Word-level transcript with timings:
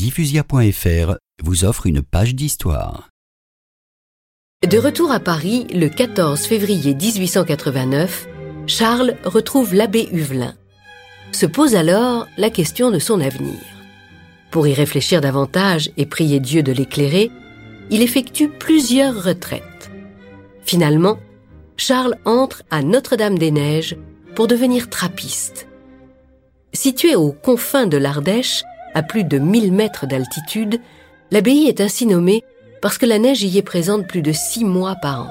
diffusia.fr 0.00 1.16
vous 1.42 1.64
offre 1.66 1.84
une 1.84 2.00
page 2.00 2.34
d'histoire. 2.34 3.10
De 4.66 4.78
retour 4.78 5.12
à 5.12 5.20
Paris, 5.20 5.66
le 5.74 5.88
14 5.88 6.40
février 6.40 6.94
1889, 6.94 8.26
Charles 8.66 9.14
retrouve 9.24 9.74
l'abbé 9.74 10.08
Huvelin. 10.10 10.54
Se 11.32 11.44
pose 11.44 11.74
alors 11.74 12.26
la 12.38 12.48
question 12.48 12.90
de 12.90 12.98
son 12.98 13.20
avenir. 13.20 13.58
Pour 14.50 14.66
y 14.66 14.72
réfléchir 14.72 15.20
davantage 15.20 15.90
et 15.98 16.06
prier 16.06 16.40
Dieu 16.40 16.62
de 16.62 16.72
l'éclairer, 16.72 17.30
il 17.90 18.00
effectue 18.00 18.48
plusieurs 18.48 19.22
retraites. 19.22 19.90
Finalement, 20.64 21.18
Charles 21.76 22.16
entre 22.24 22.62
à 22.70 22.82
Notre-Dame-des-Neiges 22.82 23.98
pour 24.34 24.46
devenir 24.46 24.88
trappiste. 24.88 25.66
Situé 26.72 27.16
aux 27.16 27.32
confins 27.32 27.86
de 27.86 27.98
l'Ardèche, 27.98 28.64
à 28.94 29.02
plus 29.02 29.24
de 29.24 29.38
1000 29.38 29.72
mètres 29.72 30.06
d'altitude, 30.06 30.80
l'abbaye 31.30 31.68
est 31.68 31.80
ainsi 31.80 32.06
nommée 32.06 32.44
parce 32.82 32.98
que 32.98 33.06
la 33.06 33.18
neige 33.18 33.42
y 33.42 33.58
est 33.58 33.62
présente 33.62 34.06
plus 34.06 34.22
de 34.22 34.32
six 34.32 34.64
mois 34.64 34.96
par 34.96 35.22
an. 35.22 35.30